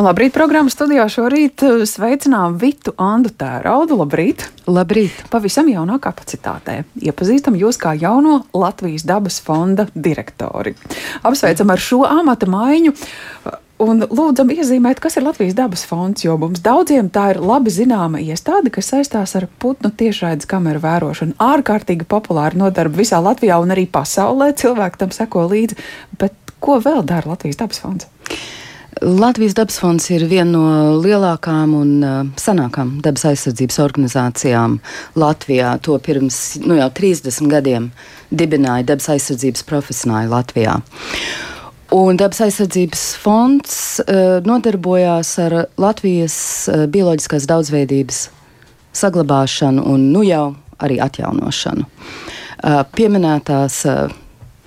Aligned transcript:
Un 0.00 0.06
labrīt, 0.08 0.32
programmas 0.32 0.72
studijā 0.72 1.02
šorīt 1.12 1.60
eh, 1.60 1.82
sveicinām 1.84 2.54
Vitu 2.56 2.94
Andu 2.96 3.28
Tēraudu. 3.36 3.98
Labrīt! 4.00 4.46
Labrīt! 4.64 5.18
Pavisam 5.28 5.66
jaunā 5.68 5.98
kapacitātē. 6.00 6.78
Iepazīstam 7.04 7.58
jūs 7.60 7.76
kā 7.76 7.92
jauno 8.00 8.38
Latvijas 8.56 9.04
dabas 9.04 9.36
fonda 9.44 9.84
direktori. 9.92 10.72
Apsveicam 11.20 11.68
ar 11.74 11.82
šo 11.84 11.98
amata 12.08 12.48
maiņu. 12.48 12.94
Un 13.84 14.00
lūdzam 14.06 14.54
iezīmēt, 14.54 15.02
kas 15.04 15.18
ir 15.20 15.26
Latvijas 15.26 15.58
dabas 15.58 15.84
fonds, 15.90 16.24
jo 16.24 16.38
mums 16.40 16.64
daudziem 16.64 17.12
tā 17.12 17.26
ir 17.34 17.42
labi 17.44 17.68
zināma 17.74 18.22
iestāde, 18.24 18.72
kas 18.72 18.88
saistās 18.94 19.36
ar 19.36 19.50
putnu 19.60 19.92
tiešraides 20.00 20.48
kameru 20.48 20.80
vērošanu. 20.80 21.36
Ārkārtīgi 21.44 22.08
populāra 22.08 22.56
nodarbe 22.56 23.02
visā 23.02 23.20
Latvijā 23.20 23.60
un 23.60 23.76
arī 23.76 23.84
pasaulē. 23.84 24.54
Cilvēki 24.64 25.04
tam 25.04 25.12
seko 25.12 25.44
līdzi. 25.52 25.76
Bet 26.24 26.56
ko 26.56 26.80
vēl 26.80 27.04
dara 27.04 27.34
Latvijas 27.34 27.60
dabas 27.60 27.84
fonds? 27.84 28.08
Latvijas 29.00 29.54
dabas 29.54 29.78
fonds 29.78 30.08
ir 30.10 30.24
viena 30.28 30.50
no 30.50 30.62
lielākām 31.00 31.74
un 31.78 31.90
uh, 32.02 32.16
senākām 32.40 32.96
dabas 33.04 33.22
aizsardzības 33.30 33.78
organizācijām 33.84 34.80
Latvijā. 35.20 35.76
To 35.86 35.96
pirms 36.02 36.58
nu, 36.64 36.74
jau 36.76 36.88
30 36.98 37.46
gadiem 37.52 37.90
dibināja 38.34 38.88
dabas 38.90 39.08
aizsardzības 39.14 39.64
profesionāļi 39.70 40.32
Latvijā. 40.34 40.74
Un 41.94 42.18
dabas 42.18 42.42
aizsardzības 42.48 43.04
fonds 43.22 43.76
uh, 44.02 44.40
nodarbojās 44.46 45.32
ar 45.46 45.56
Latvijas 45.80 46.36
uh, 46.68 46.84
bioloģiskās 46.90 47.46
daudzveidības 47.50 48.24
saglabāšanu 49.00 49.86
un 49.86 50.10
nu 50.10 50.26
jau 50.26 50.48
arī 50.82 50.98
atjaunošanu. 51.00 51.86
Uh, 51.86 52.82
pieminētās 52.98 53.84
uh, 53.86 54.18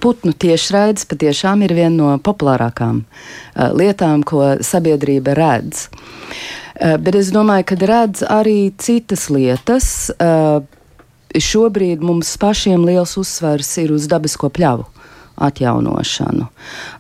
putnu 0.04 0.34
tiešraides 0.36 1.08
patiešām 1.10 1.64
ir 1.64 1.76
viena 1.78 1.96
no 1.96 2.12
populārākām 2.24 3.04
uh, 3.04 3.72
lietām, 3.72 4.26
ko 4.28 4.58
sabiedrība 4.64 5.36
redz. 5.40 5.88
Uh, 5.88 6.98
bet 7.00 7.16
es 7.20 7.32
domāju, 7.34 7.70
ka 7.72 7.80
redz 7.80 8.26
arī 8.28 8.74
citas 8.78 9.30
lietas. 9.32 9.88
Uh, 10.18 10.64
šobrīd 11.34 12.04
mums 12.06 12.36
pašiem 12.38 12.84
liels 12.86 13.16
uzsvers 13.18 13.72
ir 13.82 13.94
uz 13.96 14.06
dabisko 14.12 14.52
pļavu 14.54 14.86
atjaunošanu. 15.44 16.48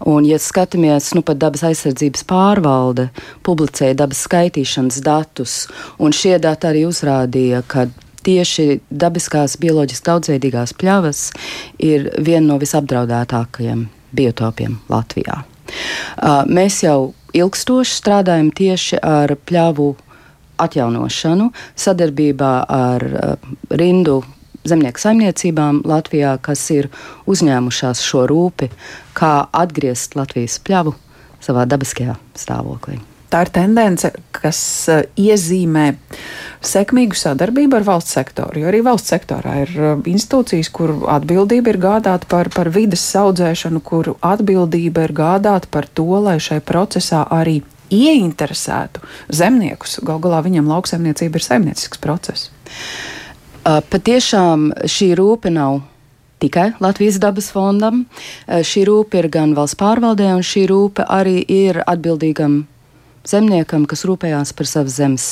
Un, 0.09 0.25
ja 0.25 0.39
skatāmies, 0.41 1.11
nu 1.13 1.22
pat 1.25 1.38
dabas 1.41 1.63
aizsardzības 1.67 2.25
pārvalde 2.30 3.09
publicēja 3.45 3.97
dabas 4.02 4.23
skaitīšanas 4.25 5.02
datus, 5.06 5.58
un 6.02 6.16
šie 6.16 6.39
dati 6.41 6.69
arī 6.72 6.88
uzrādīja, 6.89 7.61
ka 7.67 7.88
tieši 8.25 8.79
dabiskās, 8.89 9.57
bioloģiski 9.61 10.07
daudzveidīgās 10.09 10.75
pļavas 10.79 11.25
ir 11.83 12.09
viena 12.23 12.53
no 12.53 12.59
visapdraudētākajiem 12.61 13.88
biotopiem 14.13 14.77
Latvijā. 14.91 15.41
Mēs 16.49 16.83
jau 16.83 17.13
ilgstoši 17.33 17.97
strādājam 17.97 18.51
tieši 18.55 18.99
ar 19.01 19.35
pļavu 19.47 19.94
atjaunošanu 20.63 21.49
sadarbībā 21.85 22.53
ar 22.69 23.05
rindu 23.73 24.21
zemnieku 24.69 25.01
saimniecībām 25.01 25.81
Latvijā, 25.89 26.38
kas 26.41 26.63
ir 26.75 26.91
uzņēmušās 27.27 28.03
šo 28.05 28.27
rūpi, 28.31 28.69
kā 29.17 29.33
atgriezt 29.51 30.16
Latvijas 30.19 30.59
pļavu 30.63 30.95
savā 31.44 31.66
dabiskajā 31.67 32.16
stāvoklī 32.38 33.01
tā 33.34 33.44
ir 33.45 33.52
tendence, 33.53 34.12
kas 34.36 34.59
eh, 34.92 35.03
iezīmē 35.17 35.88
sekmīgu 36.64 37.17
sadarbību 37.17 37.80
ar 37.80 37.88
valsts 37.88 38.16
sektoru. 38.16 38.62
Jo 38.62 38.70
arī 38.72 38.84
valsts 38.86 39.14
sektorā 39.16 39.58
ir 39.66 39.73
eh, 39.73 39.94
institūcijas, 40.14 40.72
kur 40.75 40.95
atbildība 41.16 41.73
ir 41.73 41.81
gādāt 41.81 42.28
par, 42.31 42.52
par 42.53 42.70
vidas 42.73 43.06
audzēšanu, 43.20 43.81
kur 43.86 44.14
atbildība 44.22 45.08
ir 45.08 45.16
gādāt 45.17 45.70
par 45.73 45.90
to, 45.90 46.09
lai 46.23 46.38
šai 46.44 46.62
procesā 46.66 47.25
arī 47.34 47.62
ieinteresētu 47.94 49.02
zemniekus. 49.34 50.00
Galu 50.06 50.23
galā 50.28 50.44
viņam 50.45 50.70
lauksaimniecība 50.72 51.40
ir 51.40 51.45
saimniecisks 51.45 52.02
process. 52.02 52.50
Patiešām 53.64 54.72
šī 54.90 55.14
rūpe 55.20 55.52
nav 55.53 55.84
tikai 56.44 56.74
Latvijas 56.84 57.19
dabas 57.24 57.52
fondam. 57.53 58.03
Šī 58.47 58.84
rūpe 58.90 59.22
ir 59.22 59.30
gan 59.31 59.53
valsts 59.56 59.80
pārvaldē, 59.80 60.34
un 60.36 60.44
šī 60.44 60.66
rūpe 60.72 61.06
arī 61.06 61.38
ir 61.47 61.84
atbildīgam 61.86 62.63
zemniekam, 63.28 63.88
kas 63.89 64.06
rūpējās 64.07 64.53
par 64.57 64.69
savas 64.69 64.97
zemes 65.00 65.28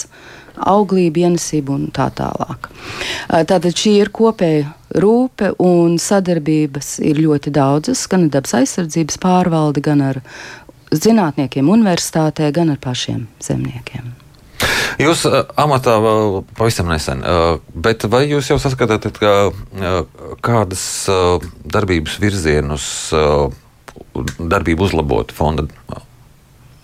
auglību, 0.61 1.25
ienesību 1.25 1.75
un 1.75 1.89
tā 1.95 2.09
tālāk. 2.15 2.69
Tātad 3.29 3.71
šī 3.71 3.97
ir 4.03 4.11
kopēja 4.13 4.71
rūpe 5.01 5.53
un 5.63 5.97
sadarbības 6.01 6.97
ir 7.07 7.21
ļoti 7.23 7.53
daudzas, 7.55 8.03
gan 8.11 8.27
ar 8.27 8.33
dabas 8.35 8.55
aizsardzības 8.59 9.19
pārvaldi, 9.23 9.83
gan 9.85 10.03
ar 10.09 10.21
zinātniekiem 10.91 11.69
universitātē, 11.71 12.51
gan 12.55 12.73
ar 12.73 12.81
pašiem 12.83 13.27
zemniekiem. 13.43 14.11
Jūs 15.01 15.23
uh, 15.25 15.39
amatā 15.57 15.95
vēl 16.03 16.41
pavisam 16.57 16.91
nesen, 16.91 17.23
uh, 17.23 17.55
bet 17.73 18.03
vai 18.11 18.25
jūs 18.29 18.51
jau 18.51 18.59
saskatāt, 18.61 19.07
ka 19.17 19.33
uh, 19.49 20.01
kādas 20.45 20.83
darbības 21.63 22.19
virzienus 22.21 22.85
darbību 24.11 24.85
uzlabot 24.89 25.31
fonda? 25.33 25.65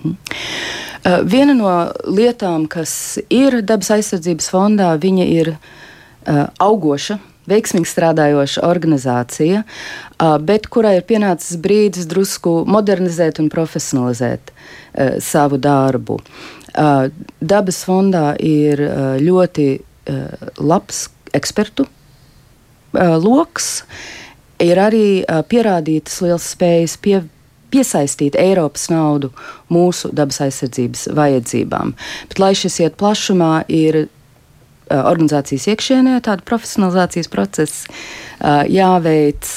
Uh, 0.05 1.23
viena 1.25 1.55
no 1.57 1.71
lietām, 2.05 2.67
kas 2.69 3.17
ir 3.33 3.61
dabas 3.65 3.89
aizsardzības 3.95 4.49
fondā, 4.53 4.91
ir 5.25 5.53
uh, 5.55 6.45
augoša 6.61 7.17
veiksmīgi 7.47 7.87
strādājoša 7.87 8.63
organizācija, 8.67 9.63
uh, 9.63 10.35
bet 10.43 10.67
kurai 10.67 10.97
ir 10.99 11.07
pienācis 11.07 11.57
brīdis 11.63 12.09
drusku 12.11 12.59
modernizēt 12.67 13.39
un 13.39 13.49
profesionalizēt 13.53 14.53
savu 15.21 15.59
darbu. 15.61 16.15
Dabas 17.37 17.77
fondā 17.85 18.31
ir 18.41 18.81
ļoti 19.21 19.65
labs 20.57 21.03
ekspertu 21.37 21.85
lokus, 23.21 23.83
ir 24.57 24.81
arī 24.81 25.21
pierādītas 25.51 26.17
liels 26.25 26.49
spējas 26.55 26.97
pie, 26.97 27.19
piesaistīt 27.73 28.37
Eiropas 28.39 28.87
naudu 28.93 29.31
mūsu 29.73 30.11
dabas 30.15 30.39
aizsardzības 30.45 31.09
vajadzībām. 31.17 31.95
Bet, 32.29 32.39
lai 32.39 32.53
šis 32.57 32.79
iet 32.85 32.99
plašumā, 32.99 33.65
ir 33.67 34.05
organizācijas 34.87 35.67
iekšienē 35.73 36.19
tāda 36.23 36.45
profesionalizācijas 36.47 37.31
process 37.31 37.85
uh, 37.87 38.63
jāveic. 38.71 39.49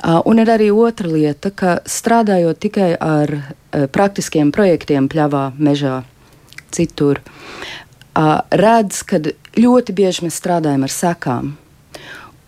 Un 0.00 0.40
ir 0.40 0.48
arī 0.48 0.70
otra 0.72 1.10
lieta, 1.12 1.50
ka 1.52 1.74
strādājot 1.84 2.56
tikai 2.64 2.94
ar 2.96 3.34
praktiskiem 3.92 4.48
projektiem 4.48 5.10
pļavā, 5.12 5.50
mežā, 5.60 5.98
citur, 6.72 7.20
redz, 8.16 9.02
ka 9.04 9.20
ļoti 9.60 9.96
bieži 9.98 10.24
mēs 10.24 10.40
strādājam 10.40 10.86
ar 10.88 10.94
sekām. 10.94 11.52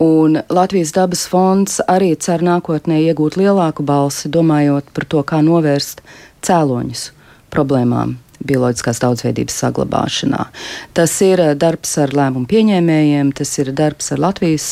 Un 0.01 0.39
Latvijas 0.49 0.91
dabas 0.95 1.27
fonds 1.29 1.77
arī 1.87 2.13
cer 2.17 2.41
nākotnē 2.43 2.97
iegūt 3.05 3.37
lielāku 3.37 3.85
balsi, 3.85 4.31
domājot 4.31 4.89
par 4.93 5.05
to, 5.05 5.21
kā 5.21 5.43
novērst 5.45 6.01
cēloņus 6.41 7.11
problēmām 7.53 8.17
bioloģiskās 8.47 9.01
daudzveidības 9.03 9.55
saglabāšanā. 9.63 10.45
Tas 10.97 11.15
ir 11.25 11.41
eh, 11.43 11.53
darbs 11.59 11.95
ar 12.01 12.13
lēmumu 12.15 12.47
pieņēmējiem, 12.51 13.31
tas 13.37 13.51
ir 13.61 13.71
darbs 13.75 14.11
ar 14.15 14.21
Latvijas 14.23 14.67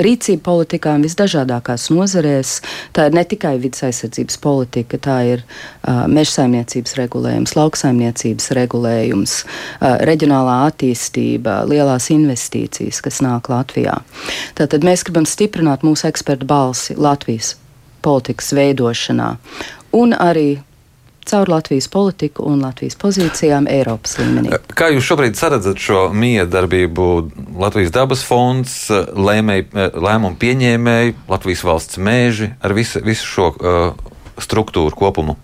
rīcību 0.00 0.42
politikām 0.46 1.04
visdažādākās 1.06 1.88
nozarēs. 1.94 2.60
Tā 2.96 3.08
ir 3.08 3.16
ne 3.18 3.24
tikai 3.28 3.56
vidas 3.62 3.84
aizsardzības 3.88 4.40
politika, 4.42 5.00
tā 5.02 5.18
ir 5.34 5.42
uh, 5.42 6.06
mežsaimniecības 6.10 6.96
regulējums, 7.00 7.56
lauksaimniecības 7.58 8.50
regulējums, 8.58 9.36
uh, 9.44 9.96
reģionālā 10.08 10.56
attīstība, 10.70 11.60
lielās 11.68 12.10
investīcijas, 12.14 13.02
kas 13.04 13.22
nāk 13.24 13.50
Latvijā. 13.52 13.98
Tātad 14.58 14.86
mēs 14.86 15.04
gribam 15.06 15.28
stiprināt 15.28 15.86
mūsu 15.86 16.08
ekspertu 16.10 16.48
balsi 16.48 16.96
Latvijas 16.98 17.54
politikas 18.06 18.52
veidošanā 18.54 19.34
un 19.96 20.14
arī 20.14 20.58
caur 21.26 21.50
Latvijas 21.50 21.88
politiku 21.92 22.46
un 22.46 22.62
Latvijas 22.64 22.96
pozīcijām 23.00 23.66
Eiropas 23.70 24.16
līmenī. 24.20 24.54
Kā 24.78 24.90
jūs 24.94 25.06
šobrīd 25.08 25.38
redzat 25.56 25.80
šo 25.82 26.06
miedarbību 26.14 27.08
Latvijas 27.60 27.92
dabas 27.94 28.22
fonds, 28.26 28.76
lēmēji, 28.90 29.68
lēmumu 29.94 30.38
pieņēmēji, 30.42 31.16
Latvijas 31.30 31.64
valsts 31.66 32.00
mēži 32.02 32.52
ar 32.62 32.76
visu, 32.76 33.02
visu 33.04 33.26
šo 33.26 33.50
uh, 33.52 34.10
struktūru 34.42 34.94
kopumu? 34.96 35.36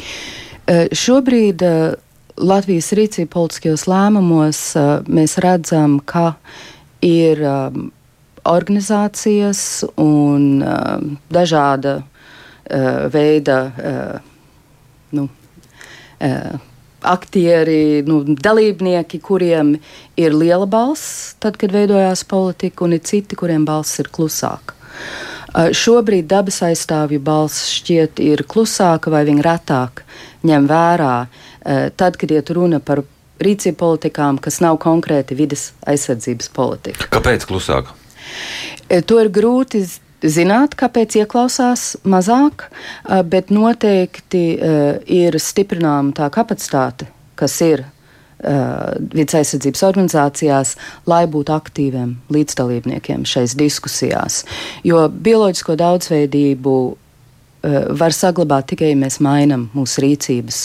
Uh, 0.00 0.86
šobrīd 0.92 1.64
uh, 1.66 1.94
Latvijas 2.40 2.92
rīcība 2.96 3.34
politiskajos 3.34 3.86
lēmumos 3.90 4.60
uh, 4.78 4.92
mēs 5.10 5.38
redzam, 5.42 5.98
ka 6.00 6.34
ir 7.04 7.42
um, 7.44 7.90
organizācijas 8.48 9.84
un 10.00 10.62
uh, 10.62 10.96
dažāda 11.32 12.00
uh, 12.00 13.06
veida 13.12 13.60
uh, 13.68 14.29
nu, 15.16 15.28
uh, 15.28 16.58
aktieri, 17.00 18.02
nu, 18.06 18.20
dalībnieki, 18.24 19.20
kuriem 19.24 19.74
ir 20.20 20.36
liela 20.36 20.68
balss, 20.68 21.34
tad, 21.40 21.56
kad 21.60 21.72
veidojās 21.72 22.26
politika, 22.28 22.84
un 22.84 22.98
ir 22.98 23.04
citi, 23.06 23.38
kuriem 23.38 23.64
balss 23.68 24.02
ir 24.02 24.10
klusāka. 24.12 24.76
Uh, 25.50 25.70
šobrīd 25.74 26.28
dabas 26.30 26.60
aizstāvju 26.66 27.22
balss 27.24 27.70
šķiet 27.78 28.20
ir 28.22 28.44
klusāka 28.46 29.10
vai 29.10 29.24
viņa 29.26 29.46
retāk 29.46 30.04
ņem 30.46 30.68
vērā 30.70 31.14
tad, 31.96 32.16
kad 32.16 32.30
iet 32.32 32.50
runa 32.56 32.80
par 32.80 33.02
rīcību 33.40 33.78
politikām, 33.80 34.38
kas 34.42 34.60
nav 34.64 34.78
konkrēti 34.82 35.36
vidas 35.36 35.70
aizsardzības 35.88 36.50
politika. 36.56 37.08
Kāpēc 37.12 37.46
klusāk? 37.48 37.92
To 38.90 39.20
ir 39.22 39.30
grūti 39.32 39.84
zināt, 40.22 40.76
kāpēc 40.78 41.16
ieklausās 41.22 41.96
mazāk, 42.04 42.68
bet 43.30 43.50
noteikti 43.54 44.44
ir 45.06 45.38
stiprināma 45.40 46.12
tā 46.16 46.28
kapacitāte, 46.34 47.08
kas 47.40 47.56
ir 47.64 47.86
vidas 48.40 49.36
aizsardzības 49.36 49.82
organizācijās, 49.84 50.76
lai 51.04 51.26
būtu 51.28 51.52
aktīviem 51.52 52.14
līdzdalībniekiem 52.32 53.26
šais 53.28 53.52
diskusijās. 53.60 54.44
Jo 54.84 55.08
bioloģisko 55.12 55.76
daudzveidību 55.76 56.76
var 58.00 58.16
saglabāt 58.16 58.70
tikai, 58.72 58.94
ja 58.94 58.96
mēs 58.96 59.18
mainām 59.20 59.66
mūsu 59.76 60.00
rīcības 60.00 60.62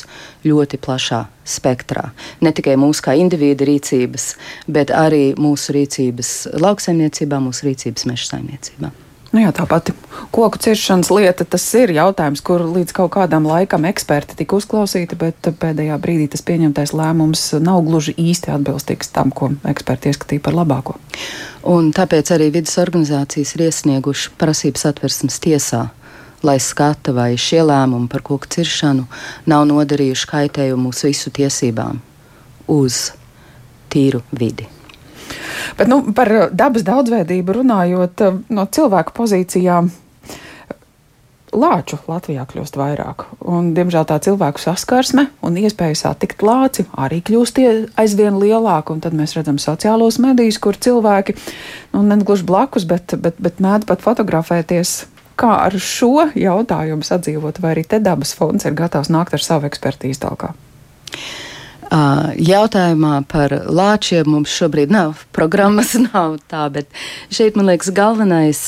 ļoti 0.48 0.80
plašā 0.80 1.26
spektrā. 1.44 2.14
Ne 2.40 2.56
tikai 2.56 2.78
mūsu 2.80 3.04
kā 3.04 3.18
individu 3.20 3.68
rīcības, 3.68 4.30
bet 4.72 4.96
arī 4.96 5.34
mūsu 5.36 5.76
rīcības 5.76 6.36
lauksaimniecībā, 6.56 7.44
mūsu 7.44 7.68
rīcības 7.68 8.08
meža 8.08 8.32
saimniecībā. 8.32 8.96
Nu 9.36 9.42
jā, 9.44 9.50
tā 9.52 9.66
pati 9.68 9.92
koku 10.32 10.60
ciršanas 10.64 11.10
lieta, 11.12 11.44
tas 11.44 11.64
ir 11.76 11.92
jautājums, 11.92 12.40
kur 12.40 12.62
līdz 12.72 12.94
kaut 12.96 13.12
kādam 13.18 13.44
laikam 13.50 13.84
eksperti 13.90 14.38
tika 14.40 14.56
uzklausīti, 14.56 15.18
bet 15.20 15.50
pēdējā 15.60 15.98
brīdī 16.00 16.30
tas 16.32 16.44
pieņemtais 16.48 16.94
lēmums 16.96 17.42
nav 17.60 17.82
gluži 17.84 18.14
īsti 18.16 18.54
atbilstīgs 18.56 19.12
tam, 19.12 19.34
ko 19.36 19.50
eksperti 19.68 20.14
ieskatīja 20.14 20.44
par 20.46 20.56
labāko. 20.56 20.96
Un 21.68 21.90
tāpēc 21.92 22.32
arī 22.32 22.48
vidas 22.56 22.78
organizācijas 22.80 23.52
ir 23.58 23.66
iesnieguši 23.66 24.32
prasības 24.40 24.88
atversmes 24.94 25.42
tiesā, 25.44 25.82
lai 26.48 26.56
skata, 26.64 27.12
vai 27.18 27.34
šie 27.36 27.60
lēmumi 27.68 28.08
par 28.08 28.24
koku 28.24 28.48
ciršanu 28.56 29.04
nav 29.52 29.68
nodarījuši 29.68 30.32
kaitējumu 30.32 30.88
mūsu 30.88 31.12
visu 31.12 31.36
tiesībām 31.36 32.00
uz 32.72 33.10
tīru 33.92 34.24
vidi. 34.32 34.75
Bet 35.78 35.92
nu, 35.92 36.02
par 36.16 36.32
dabas 36.56 36.86
daudzveidību 36.88 37.60
runājot 37.60 38.26
eh, 38.26 38.42
no 38.54 38.66
cilvēku 38.72 39.16
pozīcijām. 39.18 39.92
Lāču 41.56 42.02
Latvijā 42.10 42.44
kļūst 42.50 42.76
vairāk, 42.76 43.24
un, 43.48 43.70
diemžēl, 43.78 44.04
tā 44.10 44.18
cilvēku 44.26 44.60
saskarsme 44.60 45.30
un 45.46 45.56
iespēja 45.62 45.96
satikt 46.02 46.44
lāci 46.44 46.84
arī 47.00 47.22
kļūst 47.24 47.62
aizvien 48.02 48.36
lielāka. 48.42 48.98
Tad 49.00 49.16
mēs 49.16 49.38
redzam 49.38 49.56
sociālos 49.62 50.20
medijus, 50.20 50.60
kur 50.60 50.76
cilvēki, 50.76 51.38
nu, 51.96 52.04
ne 52.04 52.20
gluži 52.20 52.44
blakus, 52.50 52.84
bet, 52.90 53.16
bet, 53.16 53.40
bet 53.40 53.64
mēdz 53.64 53.88
pat 53.88 54.04
fotografēties. 54.04 55.06
Kā 55.40 55.56
ar 55.70 55.80
šo 55.80 56.30
jautājumu 56.36 57.08
sadzīvot, 57.08 57.64
vai 57.64 57.76
arī 57.76 57.88
te 57.88 58.04
dabas 58.04 58.36
fonds 58.36 58.68
ir 58.68 58.76
gatavs 58.76 59.12
nākt 59.12 59.36
ar 59.36 59.44
savu 59.44 59.72
ekspertīzi 59.72 60.24
tālāk? 60.28 60.65
Jautājumā 61.86 63.20
par 63.30 63.54
lāčiem 63.70 64.28
mums 64.34 64.54
šobrīd 64.56 64.92
nav 64.94 65.26
programmas, 65.36 65.94
nav 66.10 66.40
tā, 66.50 66.66
bet 66.74 66.90
šeit 67.30 67.56
man 67.60 67.70
liekas 67.70 67.94
galvenais 67.96 68.64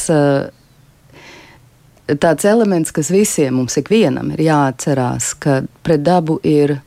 tāds 2.16 2.48
elements, 2.48 2.94
kas 2.96 3.12
visiem 3.12 3.58
mums 3.60 3.78
ikvienam 3.80 4.32
ir 4.36 4.46
jāatcerās, 4.48 5.34
ka 5.44 5.62
pret 5.84 6.06
dabu 6.06 6.40
ir, 6.48 6.78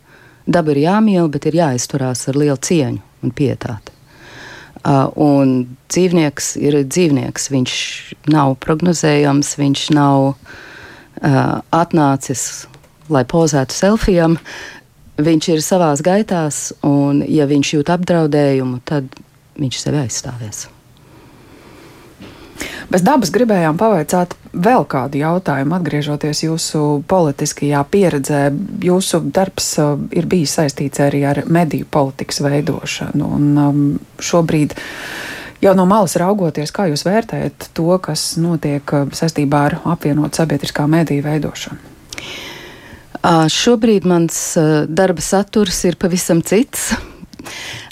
daba 0.47 0.73
ir 0.73 0.85
jāmīl, 0.87 1.29
bet 1.29 1.51
ir 1.51 1.61
jāizturās 1.61 2.29
ar 2.31 2.39
lielu 2.41 2.57
cieņu 2.57 3.27
un 3.27 3.35
pietāti. 3.37 3.97
Uh, 4.81 5.11
un 5.21 5.77
dzīvnieks 5.93 6.55
ir 6.57 6.79
dzīvnieks. 6.87 7.51
Viņš 7.53 7.73
nav 8.33 8.55
prognozējams, 8.65 9.51
viņš 9.61 9.83
nav 9.93 10.31
uh, 10.31 11.59
atnācis, 11.69 12.45
lai 13.13 13.27
pozētu 13.29 13.77
selfijam. 13.77 14.39
Viņš 15.21 15.49
ir 15.53 15.65
savā 15.65 15.93
gaitā, 16.05 16.49
un, 16.87 17.25
ja 17.29 17.49
viņš 17.51 17.75
jūt 17.77 17.95
apdraudējumu, 17.97 18.83
tad 18.89 19.09
viņš 19.61 19.81
sevi 19.83 20.05
aizstāvēs. 20.05 20.69
Bez 22.91 23.05
dabas 23.07 23.31
gribējām 23.31 23.77
pavaicāt 23.79 24.35
vēl 24.51 24.83
kādu 24.91 25.21
jautājumu, 25.21 25.77
atgriežoties 25.77 26.43
jūsu 26.43 26.81
politiskajā 27.11 27.85
pieredzē. 27.93 28.41
Jūsu 28.83 29.23
darbs 29.31 29.69
uh, 29.79 29.93
ir 30.11 30.27
bijis 30.31 30.57
saistīts 30.59 31.03
arī 31.05 31.23
ar 31.31 31.45
mediju 31.47 31.87
politikas 31.91 32.43
veidošanu. 32.43 33.31
Un, 33.37 33.47
um, 33.63 33.85
šobrīd, 34.19 34.75
jau 35.63 35.77
no 35.79 35.87
malas 35.87 36.19
raugoties, 36.19 36.75
kā 36.75 36.89
jūs 36.91 37.07
vērtējat 37.07 37.71
to, 37.79 37.93
kas 38.03 38.33
notiek 38.43 38.97
uh, 38.97 39.07
saistībā 39.15 39.65
ar 39.69 39.79
apvienot 39.95 40.35
sabiedriskā 40.35 40.89
mediju 40.91 41.29
veidošanu? 41.29 41.95
Šobrīd 43.23 44.07
mans 44.09 44.37
darba 44.89 45.21
saturs 45.21 45.83
ir 45.85 45.99
pavisam 46.01 46.41
cits. 46.41 46.95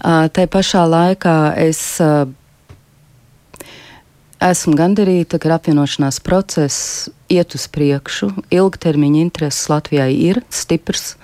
Tā 0.01 0.47
pašā 0.49 0.85
laikā 0.89 1.37
es 1.61 2.01
esmu 4.39 4.75
gandarīta, 4.79 5.41
ka 5.43 5.53
apvienošanās 5.59 6.21
process 6.25 7.09
iet 7.29 7.55
uz 7.59 7.67
priekšu. 7.69 8.31
Ilgtermiņa 8.55 9.21
intereses 9.21 9.69
Latvijai 9.69 10.15
ir 10.31 10.41
stiprs. 10.49 11.17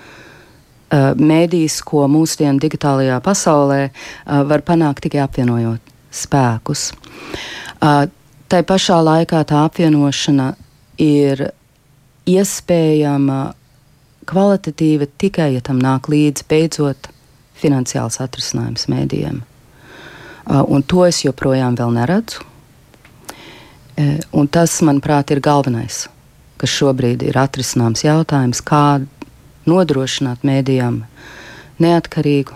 Mēdījis, 0.93 1.79
ko 1.87 2.05
mūsdienu 2.11 2.61
digitālajā 2.61 3.17
pasaulē 3.25 3.89
var 4.25 4.61
panākt 4.67 5.07
tikai 5.07 5.23
apvienojot 5.25 5.81
spēkus. 6.13 6.91
Tā 7.81 8.61
pašā 8.69 9.01
laikā 9.01 9.41
tā 9.49 9.65
apvienošana 9.65 10.53
ir 11.01 11.47
iespējama 12.29 13.41
kvalitatīva 14.27 15.07
tikai, 15.21 15.53
ja 15.55 15.61
tam 15.65 15.79
nāk 15.81 16.09
līdzi 16.11 16.47
beidzot 16.49 17.09
finansiāls 17.59 18.19
atrisinājums 18.23 18.87
mēdījiem. 18.91 19.41
Uh, 20.45 20.61
un 20.69 20.83
to 20.83 21.05
es 21.07 21.23
joprojām 21.25 21.77
neredzu. 21.77 22.43
Uh, 23.95 24.19
un 24.35 24.47
tas, 24.47 24.75
manuprāt, 24.85 25.31
ir 25.31 25.41
galvenais, 25.41 26.05
kas 26.61 26.69
šobrīd 26.69 27.23
ir 27.23 27.37
atrisināms 27.39 28.03
jautājums, 28.05 28.61
kā 28.61 29.01
nodrošināt 29.65 30.45
mēdījām 30.45 31.01
neatkarīgu, 31.81 32.53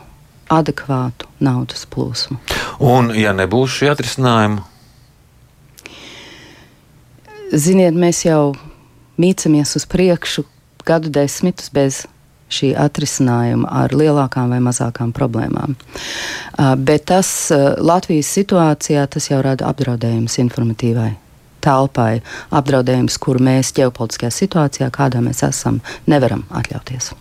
adekvātu 0.50 1.28
naudas 1.40 1.86
plūsmu. 1.90 2.40
Un, 2.80 3.12
ja 3.18 3.34
nebūs 3.38 3.80
šī 3.80 3.92
atrisinājuma? 3.94 4.66
Ziniet, 7.50 7.98
mēs 7.98 8.24
jau 8.28 8.54
mīcamies 9.20 9.76
uz 9.80 9.86
priekšu, 9.90 10.46
gadu 10.90 11.12
desmitus 11.14 11.70
bez 11.74 12.04
šī 12.50 12.74
atrisinājuma 12.82 13.70
ar 13.84 13.94
lielākām 13.94 14.50
vai 14.54 14.60
mazākām 14.66 15.14
problēmām. 15.16 15.76
Uh, 15.78 16.74
bet 16.76 17.08
tas 17.12 17.30
uh, 17.54 17.76
Latvijas 17.78 18.32
situācijā 18.40 19.06
tas 19.14 19.30
jau 19.30 19.42
rada 19.46 19.70
apdraudējumus 19.70 20.40
informatīvai 20.42 21.12
telpai, 21.64 22.22
apdraudējums, 22.56 23.18
kuru 23.22 23.44
mēs 23.44 23.74
ģeopolitiskajā 23.78 24.32
situācijā, 24.32 24.88
kādā 24.96 25.20
mēs 25.24 25.44
esam, 25.44 25.82
nevaram 26.08 26.46
atļauties. 26.56 27.12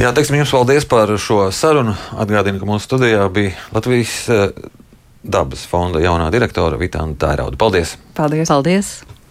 Jā, 0.00 0.10
teiksim, 0.16 0.38
jums 0.40 0.54
paldies 0.54 0.88
par 0.88 1.12
šo 1.20 1.44
sarunu. 1.54 1.92
Atgādinu, 2.18 2.58
ka 2.58 2.68
mūsu 2.68 2.88
studijā 2.88 3.28
bija 3.34 3.52
Latvijas 3.76 4.16
dabas 5.22 5.66
fonda 5.68 6.02
jaunā 6.02 6.32
direktora 6.34 6.80
Vitāna 6.80 7.14
Tērauda. 7.20 7.60
Paldies! 7.60 7.96
Paldies! 8.16 8.48
paldies. 8.48 8.94